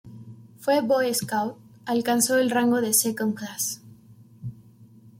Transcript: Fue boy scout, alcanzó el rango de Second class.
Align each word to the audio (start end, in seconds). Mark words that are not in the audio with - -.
Fue 0.57 0.81
boy 0.81 1.13
scout, 1.13 1.57
alcanzó 1.85 2.39
el 2.39 2.49
rango 2.49 2.81
de 2.81 2.91
Second 2.91 3.35
class. 3.35 3.83